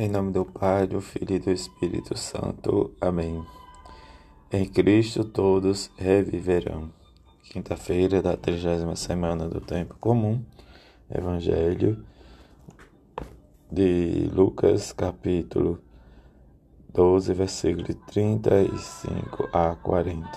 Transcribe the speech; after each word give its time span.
Em 0.00 0.08
nome 0.08 0.30
do 0.30 0.44
Pai, 0.44 0.86
do 0.86 1.00
Filho 1.00 1.34
e 1.34 1.38
do 1.40 1.50
Espírito 1.50 2.16
Santo. 2.16 2.94
Amém. 3.00 3.44
Em 4.52 4.64
Cristo 4.64 5.24
todos 5.24 5.90
reviverão. 5.96 6.92
Quinta-feira 7.42 8.22
da 8.22 8.36
trigésima 8.36 8.94
semana 8.94 9.48
do 9.48 9.60
Tempo 9.60 9.96
Comum. 9.98 10.40
Evangelho 11.12 12.06
de 13.72 14.30
Lucas, 14.32 14.92
capítulo 14.92 15.82
12, 16.94 17.34
versículo 17.34 17.92
35 18.06 19.48
a 19.52 19.74
40. 19.74 20.30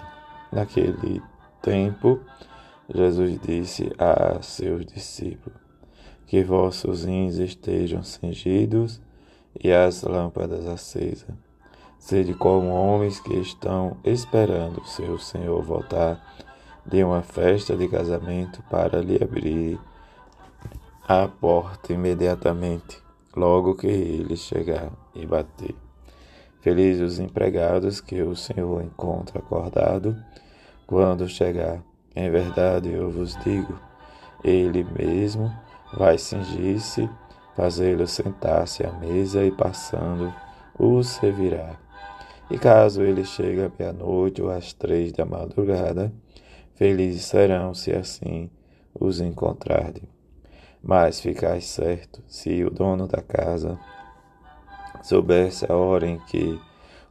Naquele 0.52 1.22
tempo, 1.62 2.20
Jesus 2.92 3.40
disse 3.40 3.92
a 4.00 4.42
seus 4.42 4.88
discípulos: 4.88 5.60
Que 6.26 6.44
vossos 6.44 7.04
rins 7.04 7.36
estejam 7.36 8.02
cingidos 8.02 9.00
e 9.60 9.72
as 9.72 10.04
lâmpadas 10.04 10.68
acesas. 10.68 11.30
Sede 12.00 12.34
como 12.34 12.70
homens 12.70 13.20
que 13.20 13.36
estão 13.36 13.98
esperando 14.04 14.86
seu 14.86 15.18
Senhor 15.18 15.62
voltar 15.62 16.20
de 16.86 17.04
uma 17.04 17.22
festa 17.22 17.76
de 17.76 17.88
casamento 17.88 18.64
para 18.70 19.02
lhe 19.02 19.24
abrir 19.24 19.80
a 21.08 21.28
porta 21.28 21.94
imediatamente, 21.94 23.02
logo 23.36 23.76
que 23.76 23.88
ele 23.88 24.36
chegar 24.36 24.90
e 25.14 25.26
bater. 25.26 25.76
Felizes 26.62 27.14
os 27.14 27.20
empregados 27.20 28.00
que 28.00 28.22
o 28.22 28.36
Senhor 28.36 28.84
encontra 28.84 29.40
acordado 29.40 30.16
quando 30.88 31.28
chegar. 31.28 31.84
Em 32.16 32.30
verdade 32.30 32.92
eu 32.92 33.10
vos 33.10 33.36
digo, 33.44 33.80
ele 34.44 34.84
mesmo 34.84 35.52
vai 35.94 36.18
cingir-se 36.18 37.10
fazê-lo 37.56 38.08
sentar-se 38.08 38.86
à 38.86 38.92
mesa 38.92 39.44
e 39.44 39.52
passando 39.52 40.34
o 40.78 41.04
servirá. 41.04 41.78
E 42.50 42.58
caso 42.58 43.02
ele 43.02 43.24
chegue 43.24 43.62
à 43.62 43.72
meia-noite 43.78 44.42
ou 44.42 44.50
às 44.50 44.74
três 44.74 45.12
da 45.12 45.26
madrugada, 45.26 46.12
felizes 46.76 47.26
serão 47.26 47.74
se 47.74 47.92
assim 47.92 48.50
os 48.94 49.22
encontrarem. 49.22 50.04
Mas 50.84 51.20
ficais 51.22 51.66
certo, 51.66 52.22
se 52.28 52.64
o 52.64 52.70
dono 52.70 53.08
da 53.08 53.22
casa 53.22 53.80
soubesse 55.04 55.72
a 55.72 55.76
hora 55.76 56.08
em 56.08 56.18
que 56.20 56.60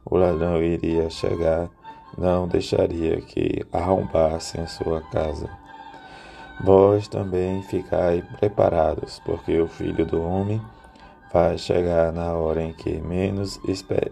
o 0.05 0.17
ladrão 0.17 0.61
iria 0.61 1.09
chegar, 1.09 1.69
não 2.17 2.47
deixaria 2.47 3.21
que 3.21 3.65
arrombassem 3.71 4.61
a 4.61 4.67
sua 4.67 5.01
casa. 5.09 5.49
Vós 6.63 7.07
também 7.07 7.63
ficai 7.63 8.21
preparados, 8.37 9.19
porque 9.25 9.59
o 9.59 9.67
Filho 9.67 10.05
do 10.05 10.21
Homem 10.21 10.61
vai 11.33 11.57
chegar 11.57 12.13
na 12.13 12.35
hora 12.35 12.61
em 12.61 12.71
que 12.71 13.01
menos 13.01 13.59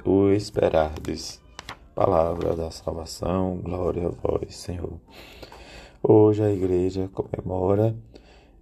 o 0.03 0.29
esperardes. 0.29 1.39
Palavra 1.93 2.55
da 2.55 2.71
salvação, 2.71 3.57
glória 3.57 4.07
a 4.07 4.09
vós, 4.09 4.55
Senhor. 4.55 4.93
Hoje 6.01 6.43
a 6.43 6.49
igreja 6.49 7.07
comemora 7.13 7.95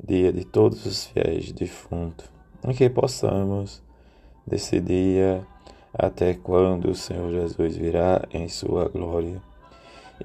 dia 0.03 0.33
de 0.33 0.43
todos 0.43 0.85
os 0.85 1.05
fiéis 1.05 1.53
defuntos, 1.53 2.29
em 2.67 2.73
que 2.73 2.89
possamos, 2.89 3.81
desse 4.45 4.81
dia 4.81 5.47
até 5.93 6.33
quando 6.33 6.91
o 6.91 6.95
Senhor 6.95 7.31
Jesus 7.31 7.77
virá 7.77 8.21
em 8.33 8.49
sua 8.49 8.89
glória 8.89 9.41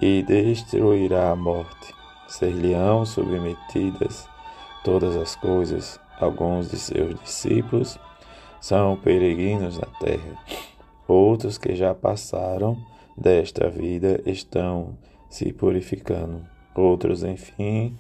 e 0.01 0.25
destruirá 0.25 1.31
a 1.31 1.37
morte 1.37 2.02
ser-lhe-ão 2.33 3.05
submetidas 3.05 4.27
todas 4.83 5.17
as 5.17 5.37
coisas. 5.37 6.01
Alguns 6.19 6.71
de 6.71 6.79
seus 6.79 7.19
discípulos 7.21 7.99
são 8.59 8.97
peregrinos 8.97 9.79
na 9.79 9.87
terra. 10.01 10.39
Outros 11.07 11.59
que 11.59 11.75
já 11.75 11.95
passaram 11.95 12.79
desta 13.17 13.69
vida 13.69 14.23
estão 14.25 14.97
se 15.29 15.53
purificando. 15.53 16.43
Outros, 16.75 17.23
enfim, 17.23 17.99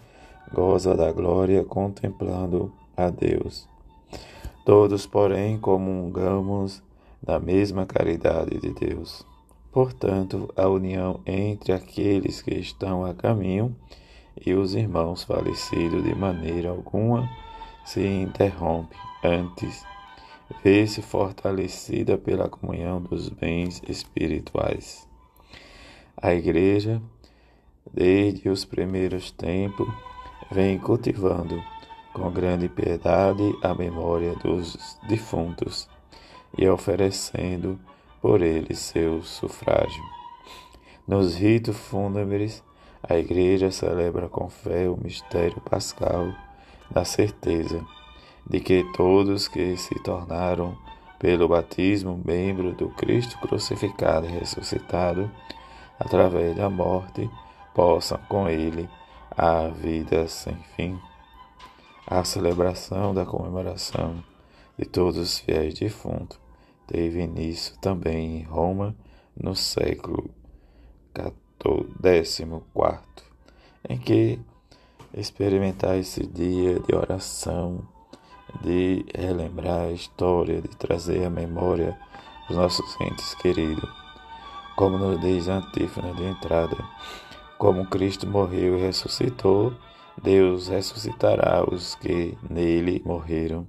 gozam 0.50 0.96
da 0.96 1.12
glória 1.12 1.62
contemplando 1.62 2.72
a 2.96 3.10
Deus. 3.10 3.68
Todos, 4.64 5.04
porém, 5.04 5.58
comungamos 5.58 6.82
da 7.22 7.38
mesma 7.38 7.84
caridade 7.84 8.58
de 8.58 8.70
Deus. 8.70 9.26
Portanto, 9.70 10.48
a 10.56 10.68
união 10.68 11.20
entre 11.26 11.72
aqueles 11.72 12.40
que 12.40 12.54
estão 12.54 13.04
a 13.04 13.12
caminho 13.12 13.76
e 14.40 14.54
os 14.54 14.74
irmãos 14.74 15.24
falecidos 15.24 16.02
de 16.02 16.14
maneira 16.14 16.70
alguma 16.70 17.28
se 17.84 18.06
interrompe, 18.06 18.96
antes 19.24 19.84
vê-se 20.62 21.02
fortalecida 21.02 22.18
pela 22.18 22.48
comunhão 22.48 23.00
dos 23.00 23.28
bens 23.28 23.82
espirituais. 23.88 25.08
A 26.16 26.34
Igreja, 26.34 27.00
desde 27.92 28.48
os 28.48 28.64
primeiros 28.64 29.30
tempos, 29.30 29.88
vem 30.50 30.78
cultivando 30.78 31.62
com 32.12 32.30
grande 32.30 32.68
piedade 32.68 33.56
a 33.62 33.74
memória 33.74 34.34
dos 34.36 34.98
defuntos 35.08 35.88
e 36.56 36.68
oferecendo 36.68 37.78
por 38.20 38.42
eles 38.42 38.78
seu 38.78 39.22
sufrágio. 39.22 40.02
Nos 41.08 41.34
ritos 41.34 41.76
fúnebres, 41.76 42.62
a 43.02 43.16
Igreja 43.16 43.70
celebra 43.70 44.28
com 44.28 44.48
fé 44.48 44.88
o 44.88 44.96
mistério 44.96 45.60
pascal 45.62 46.32
da 46.90 47.04
certeza 47.04 47.84
de 48.48 48.60
que 48.60 48.84
todos 48.94 49.48
que 49.48 49.76
se 49.76 49.94
tornaram 50.02 50.76
pelo 51.18 51.48
batismo 51.48 52.20
membro 52.24 52.72
do 52.72 52.88
Cristo 52.90 53.38
crucificado 53.38 54.26
e 54.26 54.30
ressuscitado 54.30 55.30
através 55.98 56.56
da 56.56 56.68
morte 56.68 57.28
possam 57.74 58.18
com 58.28 58.48
ele 58.48 58.88
a 59.30 59.68
vida 59.68 60.28
sem 60.28 60.56
fim. 60.76 60.98
A 62.06 62.24
celebração 62.24 63.14
da 63.14 63.24
comemoração 63.24 64.22
de 64.78 64.84
todos 64.84 65.16
os 65.16 65.38
fiéis 65.38 65.74
defuntos 65.74 66.38
teve 66.86 67.20
início 67.20 67.76
também 67.78 68.38
em 68.40 68.42
Roma 68.42 68.94
no 69.36 69.54
século 69.54 70.30
XIV 71.16 71.41
décimo 72.00 72.64
quarto, 72.74 73.22
em 73.88 73.98
que 73.98 74.38
experimentar 75.14 75.96
esse 75.96 76.26
dia 76.26 76.80
de 76.80 76.94
oração, 76.94 77.80
de 78.62 79.04
relembrar 79.14 79.82
a 79.82 79.92
história, 79.92 80.60
de 80.60 80.68
trazer 80.68 81.24
à 81.24 81.30
memória 81.30 81.98
os 82.48 82.56
nossos 82.56 83.00
entes 83.00 83.34
queridos. 83.36 83.88
Como 84.76 84.98
nos 84.98 85.20
diz 85.20 85.48
a 85.48 85.58
antífona 85.58 86.12
de 86.14 86.24
entrada, 86.24 86.76
como 87.58 87.86
Cristo 87.86 88.26
morreu 88.26 88.78
e 88.78 88.82
ressuscitou, 88.82 89.72
Deus 90.20 90.68
ressuscitará 90.68 91.64
os 91.64 91.94
que 91.94 92.36
nele 92.48 93.02
morreram. 93.04 93.66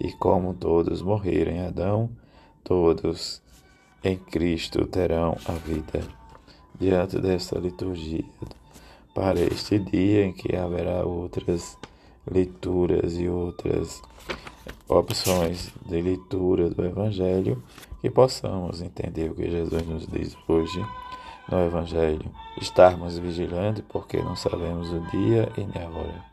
E 0.00 0.12
como 0.12 0.54
todos 0.54 1.02
morreram 1.02 1.52
em 1.52 1.66
Adão, 1.66 2.10
todos 2.62 3.42
em 4.04 4.16
Cristo 4.16 4.86
terão 4.86 5.36
a 5.46 5.52
vida 5.52 6.25
diante 6.78 7.18
desta 7.18 7.58
liturgia 7.58 8.24
para 9.14 9.40
este 9.40 9.78
dia 9.78 10.26
em 10.26 10.32
que 10.32 10.54
haverá 10.54 11.04
outras 11.04 11.78
leituras 12.30 13.18
e 13.18 13.28
outras 13.28 14.02
opções 14.88 15.72
de 15.86 16.00
leitura 16.02 16.68
do 16.68 16.84
Evangelho 16.84 17.62
que 18.00 18.10
possamos 18.10 18.82
entender 18.82 19.30
o 19.30 19.34
que 19.34 19.50
Jesus 19.50 19.86
nos 19.86 20.06
diz 20.06 20.36
hoje 20.46 20.84
no 21.50 21.64
Evangelho. 21.64 22.30
Estarmos 22.60 23.18
vigilantes 23.18 23.82
porque 23.88 24.20
não 24.20 24.36
sabemos 24.36 24.92
o 24.92 25.00
dia 25.10 25.50
e 25.56 25.62
nem 25.62 25.82
a 25.82 25.88
hora. 25.88 26.24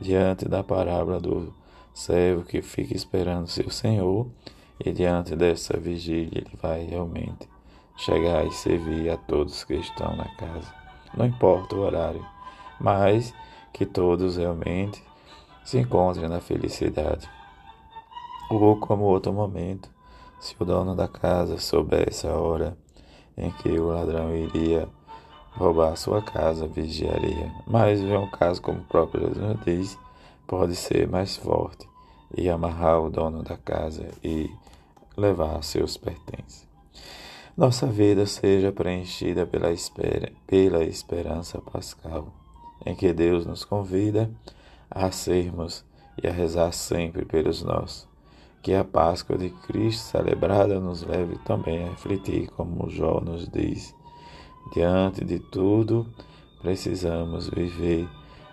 Diante 0.00 0.48
da 0.48 0.62
parábola 0.62 1.20
do 1.20 1.54
servo 1.94 2.44
que 2.44 2.60
fica 2.60 2.94
esperando 2.94 3.46
seu 3.46 3.70
Senhor 3.70 4.26
e 4.84 4.92
diante 4.92 5.34
dessa 5.36 5.78
vigília 5.78 6.42
ele 6.44 6.58
vai 6.60 6.84
realmente 6.84 7.48
chegar 7.96 8.46
e 8.46 8.52
servir 8.52 9.10
a 9.10 9.16
todos 9.16 9.64
que 9.64 9.74
estão 9.74 10.14
na 10.14 10.28
casa. 10.36 10.72
Não 11.16 11.26
importa 11.26 11.74
o 11.74 11.80
horário, 11.80 12.24
mas 12.78 13.34
que 13.72 13.86
todos 13.86 14.36
realmente 14.36 15.02
se 15.64 15.78
encontrem 15.78 16.28
na 16.28 16.40
felicidade. 16.40 17.28
Ou 18.50 18.78
como 18.78 19.04
outro 19.04 19.32
momento, 19.32 19.90
se 20.38 20.54
o 20.60 20.64
dono 20.64 20.94
da 20.94 21.08
casa 21.08 21.58
soubesse 21.58 22.26
a 22.26 22.36
hora 22.36 22.76
em 23.36 23.50
que 23.50 23.70
o 23.70 23.88
ladrão 23.88 24.34
iria 24.34 24.88
roubar 25.52 25.96
sua 25.96 26.22
casa, 26.22 26.66
vigiaria. 26.66 27.52
Mas 27.66 28.00
em 28.00 28.16
um 28.16 28.30
caso 28.30 28.60
como 28.60 28.80
o 28.80 28.84
próprio 28.84 29.28
Jesus 29.28 29.58
diz, 29.64 29.98
pode 30.46 30.76
ser 30.76 31.08
mais 31.08 31.36
forte 31.36 31.88
e 32.36 32.48
amarrar 32.48 33.00
o 33.00 33.10
dono 33.10 33.42
da 33.42 33.56
casa 33.56 34.08
e 34.22 34.50
levar 35.16 35.62
seus 35.62 35.96
pertences 35.96 36.66
nossa 37.56 37.86
vida 37.86 38.26
seja 38.26 38.70
preenchida 38.70 39.46
pela, 39.46 39.72
espera, 39.72 40.30
pela 40.46 40.84
esperança 40.84 41.58
pascal, 41.58 42.28
em 42.84 42.94
que 42.94 43.14
Deus 43.14 43.46
nos 43.46 43.64
convida 43.64 44.30
a 44.90 45.10
sermos 45.10 45.82
e 46.22 46.28
a 46.28 46.32
rezar 46.32 46.70
sempre 46.72 47.24
pelos 47.24 47.62
nossos, 47.62 48.06
que 48.62 48.74
a 48.74 48.84
Páscoa 48.84 49.38
de 49.38 49.48
Cristo 49.66 50.02
celebrada 50.02 50.78
nos 50.78 51.02
leve 51.02 51.38
também 51.46 51.84
a 51.84 51.90
refletir, 51.90 52.50
como 52.50 52.90
Jó 52.90 53.20
nos 53.20 53.48
diz. 53.48 53.94
Diante 54.74 55.24
de 55.24 55.38
tudo, 55.38 56.06
precisamos 56.60 57.48
viver 57.48 58.06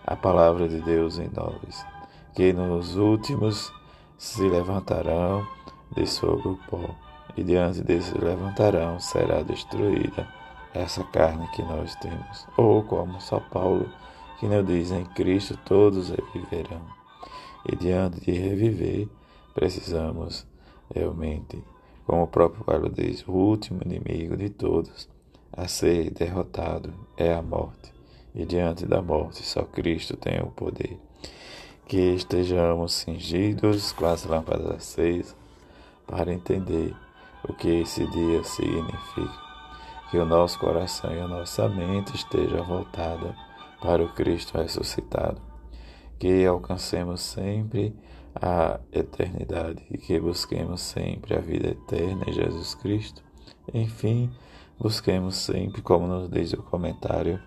a 0.05 0.15
palavra 0.15 0.69
de 0.69 0.79
Deus 0.79 1.19
em 1.19 1.29
nós, 1.35 1.85
que 2.33 2.53
nos 2.53 2.95
últimos 2.95 3.69
se 4.17 4.44
levantarão 4.44 5.45
de 5.94 6.07
sobre 6.07 6.47
o 6.47 6.59
pó, 6.69 6.95
e 7.35 7.44
diante 7.44 7.81
desses 7.81 8.13
levantarão 8.13 9.00
será 9.00 9.41
destruída 9.41 10.27
essa 10.74 11.03
carne 11.03 11.47
que 11.50 11.62
nós 11.62 11.95
temos. 11.95 12.47
Ou 12.57 12.83
como 12.83 13.21
São 13.21 13.41
Paulo, 13.51 13.89
que 14.39 14.47
nos 14.47 14.65
diz 14.65 14.91
em 14.91 15.06
Cristo 15.06 15.57
todos 15.65 16.09
reviverão. 16.09 16.81
E 17.65 17.75
diante 17.75 18.19
de 18.19 18.31
reviver, 18.31 19.07
precisamos 19.53 20.45
realmente, 20.94 21.63
como 22.06 22.24
o 22.24 22.27
próprio 22.27 22.63
Paulo 22.63 22.89
diz, 22.89 23.25
o 23.27 23.31
último 23.31 23.81
inimigo 23.86 24.36
de 24.36 24.50
todos 24.50 25.09
a 25.51 25.68
ser 25.68 26.09
derrotado 26.12 26.94
é 27.15 27.33
a 27.33 27.41
morte. 27.41 27.94
E 28.36 28.45
diante 28.45 28.86
da 28.86 29.01
morte, 29.01 29.44
só 29.44 29.63
Cristo 29.63 30.18
tem 30.18 30.41
o 30.41 30.47
poder. 30.47 31.00
Que 31.88 32.15
estejamos 32.15 32.94
cingidos 32.94 33.91
com 33.91 34.06
as 34.06 34.25
lâmpadas 34.25 34.71
acesas 34.71 35.36
para 36.07 36.33
entender 36.33 36.95
o 37.47 37.53
que 37.53 37.81
esse 37.81 38.05
dia 38.07 38.43
significa. 38.43 39.43
Que 40.09 40.17
o 40.17 40.25
nosso 40.25 40.59
coração 40.59 41.11
e 41.13 41.19
a 41.19 41.27
nossa 41.27 41.67
mente 41.67 42.15
estejam 42.15 42.63
voltada 42.65 43.35
para 43.81 44.03
o 44.03 44.13
Cristo 44.13 44.57
ressuscitado. 44.57 45.41
Que 46.19 46.45
alcancemos 46.45 47.21
sempre 47.21 47.95
a 48.35 48.79
eternidade 48.91 49.83
e 49.91 49.97
que 49.97 50.19
busquemos 50.19 50.81
sempre 50.81 51.35
a 51.35 51.39
vida 51.39 51.69
eterna 51.69 52.25
em 52.27 52.33
Jesus 52.33 52.75
Cristo. 52.75 53.23
Enfim, 53.73 54.31
busquemos 54.79 55.35
sempre, 55.35 55.81
como 55.81 56.07
nos 56.07 56.29
diz 56.29 56.53
o 56.53 56.63
comentário, 56.63 57.39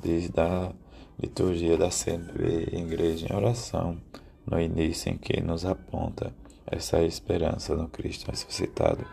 desde 0.00 0.38
a 0.40 0.72
liturgia 1.18 1.76
da 1.76 1.90
CNB 1.90 2.68
Igreja 2.72 3.26
em 3.30 3.36
Oração, 3.36 3.98
no 4.46 4.60
início 4.60 5.10
em 5.10 5.16
que 5.16 5.40
nos 5.40 5.64
aponta 5.64 6.32
essa 6.66 7.02
esperança 7.02 7.74
no 7.74 7.88
Cristo 7.88 8.30
ressuscitado. 8.30 9.04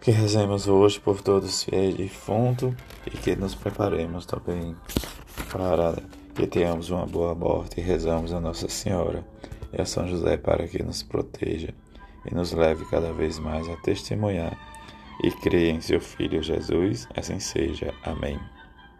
Que 0.00 0.10
rezemos 0.10 0.68
hoje 0.68 1.00
por 1.00 1.22
todos 1.22 1.48
os 1.48 1.64
fiéis 1.64 1.96
defuntos 1.96 2.74
e 3.06 3.10
que 3.10 3.34
nos 3.36 3.54
preparemos 3.54 4.26
também 4.26 4.76
para 5.50 5.94
que 6.34 6.46
tenhamos 6.46 6.90
uma 6.90 7.06
boa 7.06 7.34
morte 7.34 7.80
e 7.80 7.82
rezamos 7.82 8.32
a 8.32 8.40
Nossa 8.40 8.68
Senhora 8.68 9.24
e 9.72 9.80
a 9.80 9.86
São 9.86 10.06
José 10.06 10.36
para 10.36 10.66
que 10.68 10.82
nos 10.82 11.02
proteja 11.02 11.72
e 12.30 12.34
nos 12.34 12.52
leve 12.52 12.84
cada 12.86 13.12
vez 13.12 13.38
mais 13.38 13.68
a 13.68 13.76
testemunhar 13.76 14.58
e 15.22 15.30
crer 15.30 15.74
em 15.74 15.80
seu 15.80 16.00
Filho 16.00 16.42
Jesus. 16.42 17.08
Assim 17.16 17.38
seja. 17.40 17.94
Amém. 18.04 18.38